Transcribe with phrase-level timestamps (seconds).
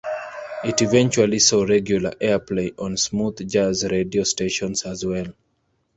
[0.63, 5.31] It eventually saw regular airplay on Smooth Jazz radio stations as well.